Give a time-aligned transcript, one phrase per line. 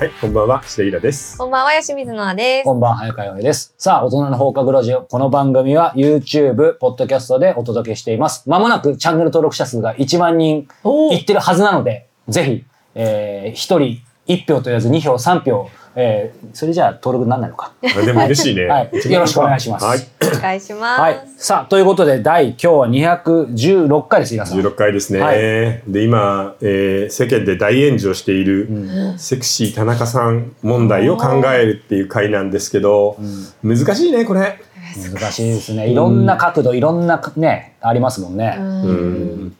[0.00, 1.36] はい、こんばんは、白井らです。
[1.36, 2.64] こんばんは、吉水のあです。
[2.64, 3.74] こんばんは、早川洋平です。
[3.76, 5.02] さあ、大人の放課後ラジオ。
[5.02, 8.48] この番組は YouTube、ポッドキャストでお届けしています。
[8.48, 10.66] まもなくチャンネル登録者数が1万人
[11.12, 13.78] いってるはずなので、ぜひ、えー、1人
[14.26, 17.72] 1票と言わず2票、3票、えー、それじゃあ登録にならないのか。
[17.82, 18.66] あでも嬉しいね。
[18.66, 21.00] はいよろしくお願いしますはい、お願いします。
[21.00, 21.28] はい。
[21.36, 24.60] さあ、ということで、第、今日は216回です、皆さん。
[24.60, 25.20] 16回ですね。
[25.20, 25.38] はい
[25.86, 28.68] で、今、えー世間で大炎上している、
[29.16, 33.16] セクシー田中さん問題を考えるっていう回なんですけど、
[33.62, 34.60] 難しいね、これ。
[34.96, 35.88] 難しいですね。
[35.88, 38.56] いろんな角度、いろんなね、ありますもんね。
[38.58, 39.56] うん。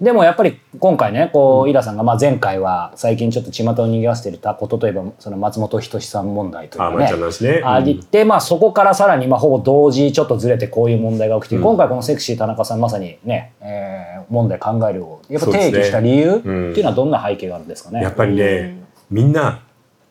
[0.00, 7.06] でもやっぱり今回ねこうイラさんがまあ前回は最近ちょっと巷を賑わせていたことといえばその松本人志さん問題というあ、かね。
[7.06, 7.60] 話ね。
[7.62, 18.00] ありってまあそこからさらにまあほぼ同時ちょっとずれてこういう問題が起きて今回このセクシー田中さんまさにねえー問題考えるをやっぱ提起した理由っていうのはどんな背景があるんですかね？
[18.00, 18.76] やっぱりね、
[19.10, 19.60] みんな、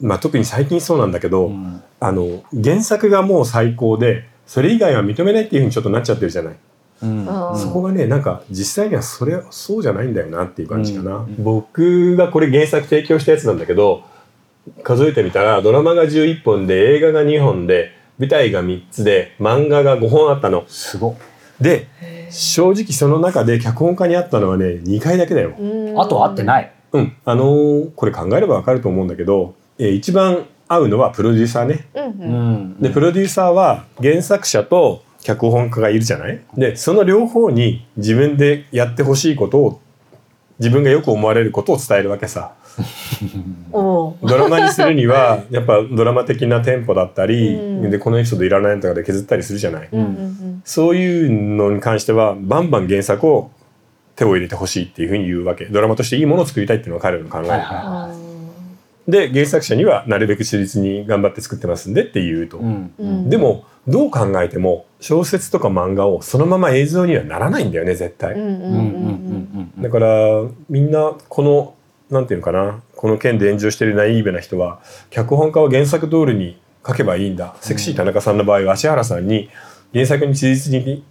[0.02, 1.82] まあ、特に最近そうなんだけど、ん。
[2.02, 6.56] あの原作がもう最高でそれ以外は認めないっていうふうにちょっとなっちゃってるじゃない。
[7.02, 7.19] うん。
[7.52, 14.03] うんそこがねなんか実際にはそれそうじゃないんだよなっていう感じかな、僕がこれ原作提供したやつなんだけど
[14.83, 20.66] 数えてみたらドラマが11本で映画が2本で舞台が3つで漫画が5本あったの。
[20.67, 21.16] すごっ。
[21.61, 21.88] で
[22.30, 25.55] 正直その中で脚本家にあったのはね2回だけだよ。
[25.58, 26.00] うん。
[26.00, 26.72] あとは合ってない。
[26.92, 27.16] うん。
[27.25, 31.88] あのーこれ考えればわかると思うんだけど、えー一番合うのはプロデューサーね。
[31.95, 32.08] うんう。
[32.20, 32.81] うんん。
[32.81, 36.42] でプロデューサーは原作者と脚本家がいるじゃない？
[36.58, 39.81] でその両方に自分でやってほしいことを
[40.59, 42.53] 自分がよく思われることを伝えるわけさ。
[43.72, 47.92] ドラマにするには やっぱドラマ的なテンポだったり、うん。
[47.92, 53.50] でこのエピソードいらないのとかで削ったりするじゃない、うんうんそういうのに関してはバンバン原作を
[54.17, 55.66] 手を入れてほしいっていうふうに言うわけ。
[55.66, 57.42] ドラマとしていいものを作りたいっていうのが彼らの考
[59.08, 59.11] え。
[59.11, 63.30] で原作者にはなるべく忠実に頑張って作ってますんでっていうと、うんうん。
[63.30, 68.36] でもどう考えても小説とか漫画をそのまま映像にはならないんだよね絶対、
[69.80, 70.08] だから
[70.70, 71.73] みんなこの
[72.10, 79.49] なんていうのかなこの件で炎上してるナイーブな人は脚本家は原作通りに書けばいいんだ、セクシー田中さんの場合は芦原さんに
[79.93, 81.04] 原作に忠実に、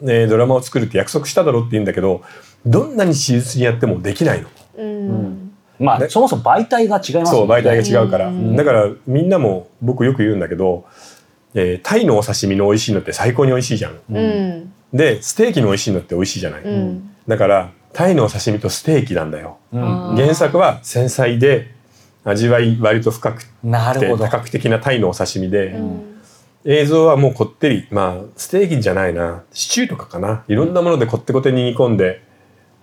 [0.00, 2.22] ね、ドラマを作るって約束しただろうって言うんだけど
[2.64, 4.48] どんなに忠実にやってもできないの。
[4.78, 4.86] うん。
[4.86, 5.44] うん
[5.78, 7.62] ねまあそもそも媒体が違いますそう媒。
[7.62, 8.56] 体が違うから、うん。
[8.56, 10.86] だからみんなも僕よく言うんだけど、
[11.54, 13.98] えータイのお刺身の美味しいのって最高に美味しいじゃん。
[14.10, 14.72] うん。
[14.92, 17.10] でステーキの美味しいのって美味しいじゃない、うん。
[17.26, 19.58] だからタイのお刺身とステーキなんだよ。
[19.72, 19.82] うん。
[20.16, 21.74] 原作は繊細で
[22.24, 24.24] 味わい割と深くてなるほど。
[24.24, 26.20] 多角的なタイのお刺身で、うん。
[26.64, 27.86] 映像はもうこってり。
[27.90, 29.42] まあステーキじゃないな。
[29.52, 30.44] シチューとかかな。
[30.48, 32.22] いろんなものでこってこてに煮込んで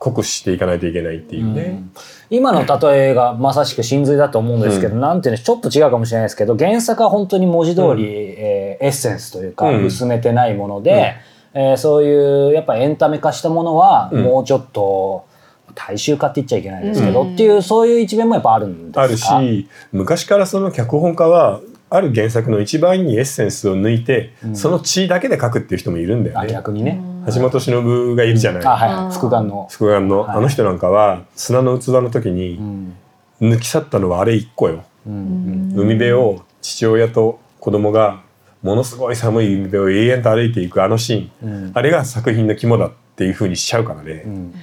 [0.05, 1.91] 濃くしていかないといけないっていうね、うん。
[2.29, 7.97] 今の例えがまさしく真髄だと思うんですけど、なんていうのちょっと違うかもしれないですけど原作は本当に文字通り、うん。
[7.97, 9.85] えーエッセンスというか、うん。
[9.85, 11.15] 薄めてないもので、
[11.53, 14.23] えーそういうやっぱエンタメ化したものは、うん。
[14.23, 15.25] もうちょっと
[15.73, 17.33] 大衆化って言っちゃいけないですけど、うん。
[17.33, 19.37] っていうそういう一面もやっぱあるんですか？
[19.37, 24.55] あるし昔からその脚本家はある原作の一番いいエッセンスを抜いて、うん。
[24.55, 26.51] その血だけで書くっていう人もいるんだよあね。
[26.51, 26.99] 逆にね、
[27.33, 30.37] 橋本忍がいるじゃない、あはい、あーはい、副眼の、福眼の、はい。
[30.37, 32.93] あの人なんかは砂の器の時うにん。
[33.41, 34.83] 抜き去ったのはあれ一個よ。
[35.05, 35.73] うん。
[35.75, 38.21] 海辺を父親と子供が
[38.61, 41.71] ものすごい寒い海辺を永遠と歩いていくあのシーン、うん。
[41.73, 44.53] あれが作品の肝だっていう風にしちゃうからね、うん。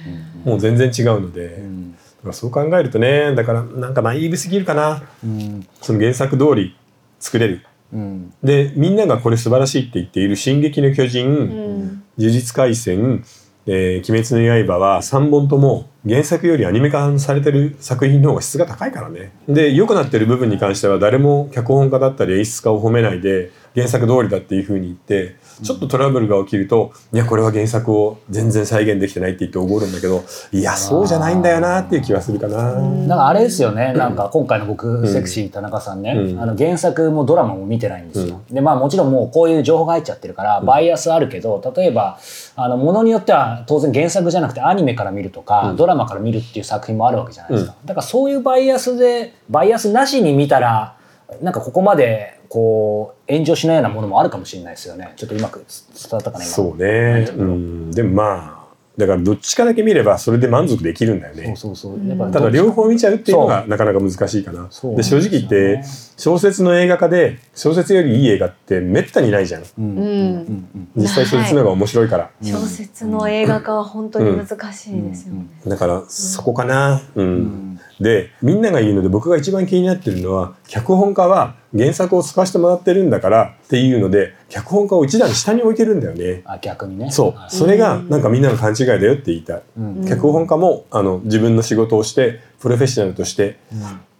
[0.45, 1.95] もう全然違うので、だうん。
[2.23, 5.03] からそう考えるとねだからなんかナイーブすぎるかな。
[5.23, 5.67] うん。
[5.81, 6.75] その原作通り
[7.19, 7.65] 作れる。
[7.93, 8.33] うん。
[8.43, 13.23] でみんながこれ素晴らしいって言っている「進撃の巨人」うん呪術廻戦」
[13.65, 19.31] えー鬼滅の刃」は3本とも原作よりアニメ化されてる作品の方が質が高いからね。
[19.47, 32.73] で良くなってる部分に関しては誰も脚本家だったり演出家を褒めないで原作通りだっていうふうに言ってちょっとトラブルが起きると「いやこれは原作を全然再現できてない」って言っておごるんだけどいやそうじゃないんだよなっていう気はするかな。
[32.73, 35.07] なんかあれですよね、なんか今回の僕、ん。
[35.07, 36.41] セクシー田中さんね、うん。
[36.41, 38.41] あの原作もドラマも見てないんですよ。
[38.49, 42.17] で、まあもちろんもうこういう情報が入っちゃってるから、バイアスあるけど、例えば、
[42.55, 45.75] あの、ものによっては当然原作じゃなくてアニメから見るとか、うん。
[45.75, 47.75] ドラマから見るっていう作品もあるわけじゃないですか。
[47.85, 50.97] だからそういうバイアスで、バイアスなしに見たら、
[51.41, 55.13] なんかここまで、こう、炎上しないようなものもあるかもしれないですよね。
[55.15, 56.53] ちょっとうまく伝わったかな、今。
[56.53, 58.62] そうね、うん、でもまあ
[58.95, 61.55] だからどっちかだけ見ればそれで満足できるんだよね。
[61.55, 62.07] そうそうそう。
[62.07, 64.69] やっぱただ両方見ちゃうっていうのがそなかなか難しいかな。
[64.95, 65.83] で正直言って
[66.15, 69.63] 小説の映画化で小説よりいい映画ってめったにないじゃん。
[69.79, 72.29] うんううんん実際小説の方が面白いから。
[72.43, 75.47] 小説の映画化は本当に難しいですよね。
[75.65, 77.01] だからそこかな。
[77.15, 77.72] うん。
[77.99, 86.43] うんでみんなが言うので僕が一番気になってるのは脚本家は原作を使わせてもらってるんだからっていうので脚本家を一段下に置いてるんだよね。
[86.45, 87.11] あ逆にね。
[87.11, 87.35] そう。
[87.49, 89.63] それがなんかみんなの勘違いだよって言いたい。
[89.77, 90.05] うん。
[90.07, 93.57] 脚本家もあの自分の仕事をしてプロフェッショナルとして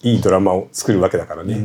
[0.02, 1.56] いいドラマを作るわけだからね。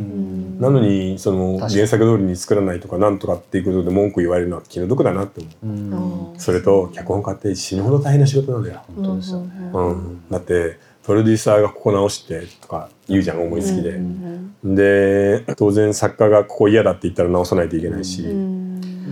[0.60, 6.32] なのにその原作通りに作らないとかなんとかっていうことで文句言われるのは気の毒だなって思う。
[6.32, 6.38] うん。
[6.38, 8.82] それと脚本家って死ぬほど大変な仕事なんだよ。
[8.94, 9.70] 本当ですよね。
[9.72, 10.78] うん、だって
[11.08, 13.98] プロデューサーがここ直してとか言うじゃん思いつきで。
[14.62, 18.24] で当然作家がここ嫌だって言ったら直さないといけないし。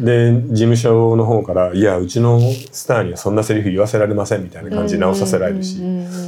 [0.04, 2.38] で事務所の方から「いやうちの
[2.70, 5.80] スターにはそんなセリフ言わせられません」みたいな感じで直させられるし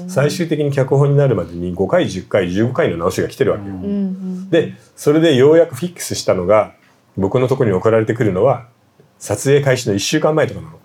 [0.09, 3.75] 最終的に脚本になるまでに5回10回15回の直しが来てるわけよ。
[4.49, 6.73] でそれでようやくフィックスしたのが
[7.19, 8.69] 僕のところに送られてくるのは
[9.19, 10.78] 撮影開始の1週間前とかなの。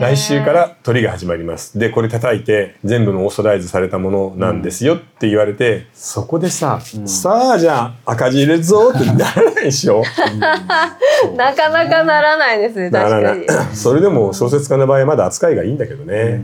[0.00, 1.78] 来週から撮りが始まります。
[1.78, 10.02] でこれ叩いて全部のオーソライズされたものなんですよって言われて、そこでさ、さあじゃあ赤字入れるぞってならないでしょ？
[11.36, 13.66] なかなかならないですねならな確かにい。
[13.76, 16.40] それでも小説家の場合はまだ扱いがいいんだけどね。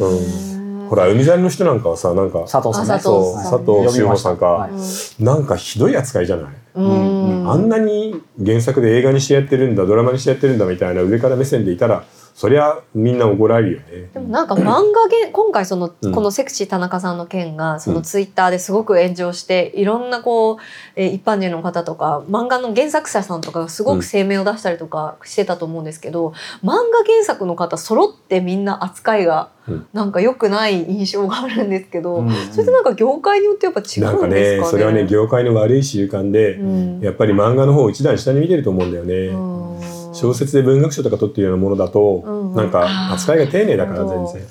[0.00, 0.88] うん。
[0.88, 6.46] ほら海猿の人なんかはさなんか佐藤さんねそう藤佐藤修吾さんか、はいなんかひどい扱いじゃない？
[6.74, 12.04] うんあんなに原作で映画にしてやってるんだドラマにしてやってるんだみたいな上から目線でいたら
[12.36, 14.10] そりゃみんな怒られるよね。
[14.12, 14.72] でもなんか漫画
[15.08, 20.56] げ 今回その、うんこのセクシー田中さんの件がそのツイッターですごく炎上していろんなこう、
[20.96, 26.32] えー一般人の方とか漫画の原作者さんとかがすごく声明を出したりとかしてたと思うんですけど、
[26.64, 26.74] 漫画
[27.06, 34.56] 原作の方揃ってみんな扱いがうんなんか良くない印象があるんですけど、うんそれってなんか業界によってやっぱ違うんですかね？
[34.58, 39.14] ねそれはね業界の悪い習慣で、うんやっぱり漫画の方を一段下に見てると思うんだよね。
[39.28, 39.64] うん
[40.14, 44.42] 小説で文学賞とか取ってるようなものだと、うんなんか扱いが丁寧だから全然。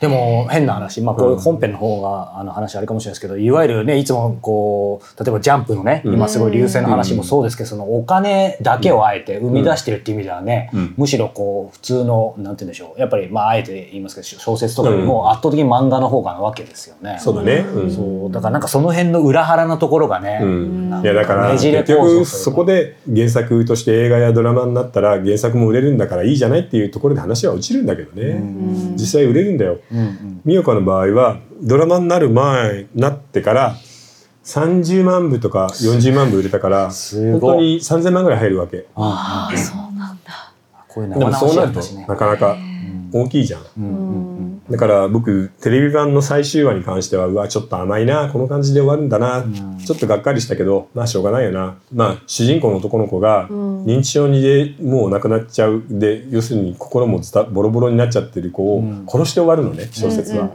[0.00, 6.14] でも変な話、まあ、こういう本編の方があの話あれかもしれないですけどいわゆるねいつもこう例えばジャンプのねうん。
[6.14, 10.94] 今すごい流星の話もそうですけどそのお金だけをあえて生み出してるっていう意味ではねうん。
[10.96, 13.00] むしろこう普通のなんて言うんでしょう。
[13.00, 17.18] やっぱりまああえて言いますけど小説とかよりも圧倒的に漫画の方がなわけですよね。
[17.20, 17.58] そうだね。
[17.58, 17.90] うん。
[17.90, 18.32] そう。
[18.32, 20.40] だからなんかその辺の裏腹なところがね、
[21.02, 28.96] いやだからねじれ結局そこで原作として映画やドラマになったら原作も売れるんだからいいじゃないっていうところで話は落ちるんだけどね、うん。
[28.96, 29.78] 実際売れるんだよ。
[29.92, 33.76] うんうん美代子の場合はドラマになる前なってから
[34.44, 38.86] 30万部とか40万部売れたからすごい本当に3000万ぐらい入るわけ。
[38.94, 40.52] ああそうなんだ。
[40.88, 42.56] こういうでもそうなるとなかなか
[43.12, 43.60] 大きいじゃん。
[44.70, 49.78] だから僕テレビ版の最終話に関してはうわちょっと甘いなこの感じで終わるんだな、ん。
[49.78, 51.78] ちょっとがっかりしたけどまあしょうがないよな。
[51.92, 53.84] まあ主人公の男の子がん。
[53.84, 55.82] 認知症にでもう亡くなっちゃう。
[55.88, 57.20] で要するに心も
[57.52, 59.06] ボロボロになっちゃってる子をうん。
[59.08, 60.50] 殺して終わるのね小説は。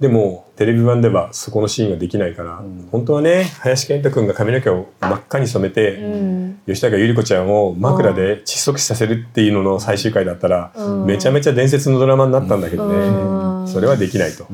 [0.00, 2.88] うんうんうんうんでもテレビ版ではそこのシーンができないから、ん。
[2.92, 6.60] 本当はね林遣都君が髪の毛を真っ赤に染めて、うん。
[6.66, 11.06] 吉高由里子ちゃんを枕で窒息死させるっていうのの最終回だったら、うん。
[11.06, 13.68] めちゃめちゃ伝説のドラマになったんだけどね、うん。
[13.68, 14.46] それはできないと。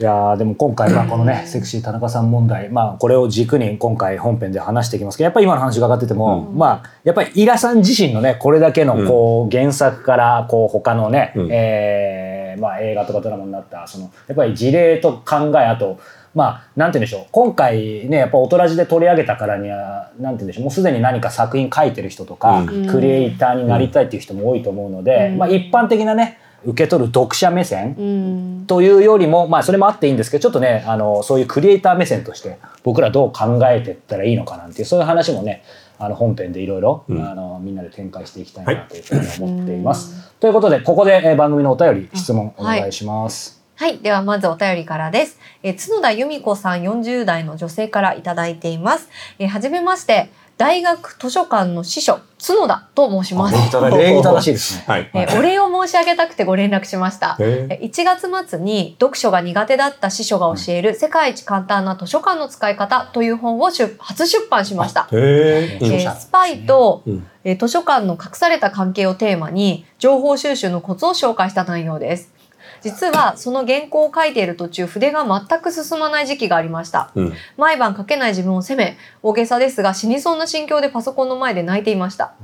[0.00, 2.70] いやーでも今回まあこのねセクシー田中さん問題。
[2.70, 11.48] まあこれを軸に今回本編で話していきますけどやっぱり今の話伺ってても、まあやっぱりイラさん自身のねこれだけのこう原作からこう他のね、うん。
[11.52, 16.00] えーまあ映画とかドラマになったそのやっぱり事例と考えあと
[16.34, 17.26] まあなんて言うんでしょう。
[17.30, 20.64] 今回ねやっぱ大人じで取り上げたからにはなんて言うんでしょう。
[20.64, 22.86] もうすでに何か作品書いてる人とか、うん。
[22.86, 25.38] クリエイターになりたいっていう人も多いと思うので、うん。
[25.38, 28.64] まあ一般的なね受け取る読者目線、うん。
[28.66, 35.62] というよりも、まあ、それもあっていいんですけどちょっとねあのそういうクリエイター目線として僕らどう考えていったらいいのかなんていうそういう話もね
[36.04, 39.14] あの本編でいろいろみんなで展開していきたいなというふう
[39.46, 40.32] に思っています。
[40.40, 43.62] ということでここでえー番組のお便り質問お願いします。
[43.76, 43.98] はい。
[43.98, 45.38] では、まずお便りからです。
[45.62, 49.08] えー角田由美子さん40代の女性からいただいています。
[49.38, 50.28] えーはじめまして、
[50.62, 53.56] 大学図書館の司書、角田と申します。
[53.96, 54.84] 礼儀正しいですね。
[54.86, 55.10] はい。
[55.12, 57.36] えーお礼を申し上げたくてご連絡しました。
[57.40, 65.08] へえー1月末に読書が苦手だった司書が教える世界一簡単な図書館の使い方という本を出初出版しました。
[65.10, 65.78] え。
[65.82, 72.31] うんえースパイと、うんえー図書館の隠された関係をテーマに情報収集のコツを紹介した内容です。
[72.80, 77.10] 実はその原稿を書いている途中筆が全く進まない時期がありました。
[77.14, 77.32] うん。
[77.56, 82.34] 毎晩書けない自分を責め大げさですが死にそうな心境でパソコンの前で泣いていました。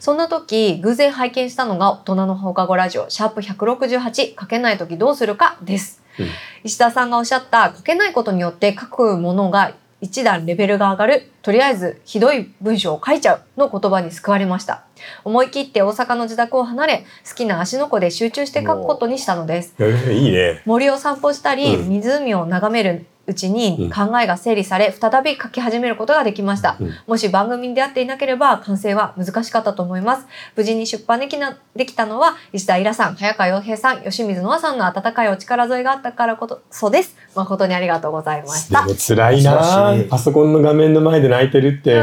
[0.00, 6.02] そんな時偶然拝見したのが大人の放課後ラジオシャープ168書けない時どうするかです。
[6.18, 6.26] うん
[6.64, 14.84] 石田さんがおっしゃった書けないことによって書くものが一段レベルが上がるとりあえずひどい文章を書いちゃうの言葉に救われました。
[15.24, 19.74] 思い切って大阪の自宅を離れ好きな芦ノ湖で集中して書くことにしたのです。
[19.78, 20.62] えーいいね。
[20.66, 21.88] 森を散歩したり、うん。
[21.88, 26.92] 湖を眺めるうちに考えが整理され、再び書き始めることができました、うん。
[27.06, 30.26] もし番組に出会っていなければ完成は難しかったと思います。
[30.56, 37.14] 無事に出版できなできたのは石田イラさん早川洋平さん吉水ノアさんの温かいお力添えがあったからこそです。
[37.36, 38.86] 誠にありがとうございました。
[38.86, 42.02] でも辛いなパソコンの画面の前で泣いてるって。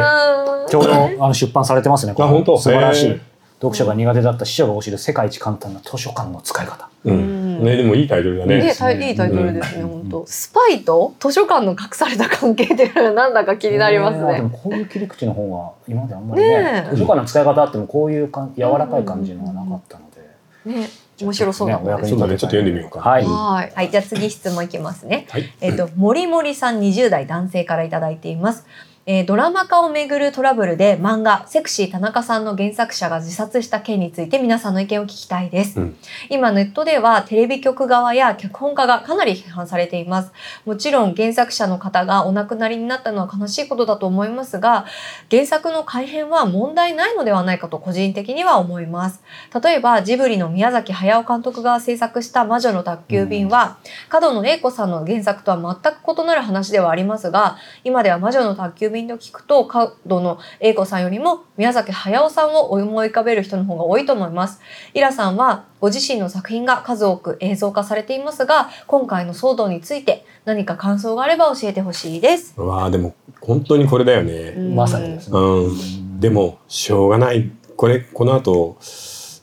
[0.68, 2.14] ちょうどあの出版されてますね。
[2.16, 2.28] これ。
[2.28, 2.58] 本当？
[2.58, 3.22] 素晴らしい。
[3.62, 6.90] 読書が苦手だった師匠が教える世界一簡単な図書館の使い方。
[7.06, 7.45] ううんん。
[7.60, 8.68] ね、でもいいタイトルだねね。
[8.68, 14.26] いいタイトルですね、うん本当スパイと図書館の隠された関係っていうのがなんだか気になりますね。
[14.26, 20.80] ねでもこういう切り口の方が今まであんまりねねえ図書館の使い方あってもこういうかん柔らかい感じのがなかったので。
[20.80, 20.88] ね
[21.22, 21.84] 面白そうだね。
[21.84, 23.24] ねお役にそうだねちょっと読んでみようかはい。
[23.24, 25.28] はい、はい、じゃあ次質問いきますね。
[25.30, 25.54] はい。
[25.62, 28.66] えっ、と、森森さん20代男性からいただいています。
[29.08, 35.98] えードラマ化をめぐるトラブルで漫画「セクシー田中さん」の原作者が自殺した件について皆さんの意見を聞きたいです、うん。
[36.28, 40.32] 今ネットではテレビ局側や脚本家がかなり批判されています。
[40.66, 44.86] もちろん原作者の方がお亡くなりになったのは悲しいことだと思いますが
[45.30, 49.22] 原作の改編は問題ないのではないかと個人的には思います。
[49.64, 53.78] 例えばジブリの宮崎駿監督が制作した「魔女の宅急便は」
[54.10, 64.62] 角野栄子さんの原作とは全く異なる話ではありますが今では魔女の宅急便と聞くと角野栄子さんよりも宮崎駿さんを思い浮かべる人の方が多いと思います
[64.94, 74.54] イラさんはご自身の作品が数多く映像化されていますが今回の騒動について何か感想があれば教えてほしいですうわあでも本当にこれだよね。
[74.74, 75.40] まさにですね。
[75.40, 76.20] うん。
[76.20, 77.52] でもしょうがない。
[77.76, 78.78] これこの後、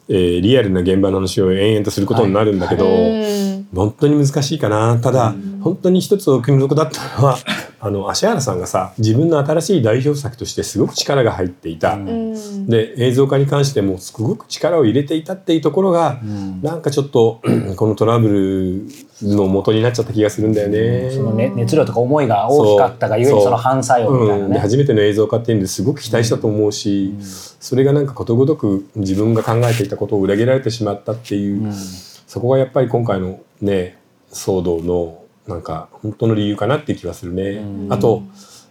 [0.08, 4.98] えーリアルな現場の話を延々とすることになるんだけど、うん本当に難しいかな。
[4.98, 7.38] ただ、本当に一つお気の毒だったのは、
[7.84, 11.94] あの芦原さんがさ、自分の新しい代表作としてすごく力が入っていた。
[11.94, 12.08] うん。
[12.08, 12.66] うん。
[12.68, 16.62] で映像化に関してもすごく力を入れていたっていうところが、うん。
[16.62, 17.40] なんかちょっと
[17.74, 18.86] このトラブ
[19.20, 21.10] ルの元になっちゃった気がするんだよね。
[21.10, 23.42] そのね熱量とか思いが大きかったがゆえにそう。
[23.46, 24.52] その反作用みたいなうん。
[24.52, 31.72] 初めての映像化っていうんですごく期待したと思うし、それがなんかことごとく自分が考えていたことを裏切られてしまったっていう、うん。
[31.72, 33.98] そこがやっぱり今回のね
[34.30, 37.50] 騒動のなんか本当の理由かなっていう気はするね。
[37.52, 38.22] うんあと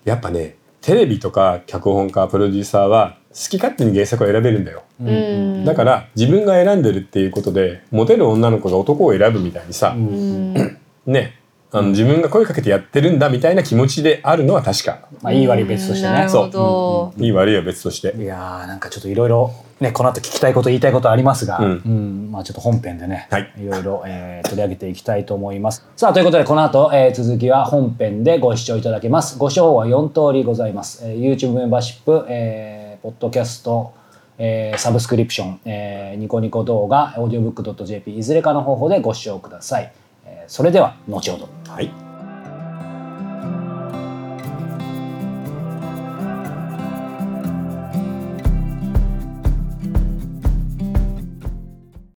[0.05, 4.83] やっぱねテレビとか脚本家プロデューサーは好き勝手に原作を選べるんだよ。
[4.99, 11.37] うんだから自分が選んでるっていうことでモテる女の子が男を選ぶみたいにさ、うんね
[11.73, 15.07] あの自分が声かけてやってるんだみたいな気持ちであるのは確か。
[15.21, 16.29] まあいい悪い別としてねなる。
[16.29, 18.13] ほど、いい悪いは別として。
[18.17, 25.85] いやーなんかちょっといろいろねこの後聞きたいこと言いたいことありますが、ううんんまあちょっと本編でね、はいろいろ、えー取り上げていきたいと思います。
[25.95, 29.38] さあということでこの後、えー続きは本編でご視聴いただけます。
[29.38, 31.03] ご視聴は4通りございます。
[31.05, 33.93] えー YouTube メンバーシップ、えー、ポッドキャスト、
[34.38, 39.91] えーサブスクリプション、えーニコニコ動画、オーディオブック .jp いずれかの方法でご視聴ください。
[40.25, 41.50] えーそれでは後ほど。
[41.71, 42.10] はい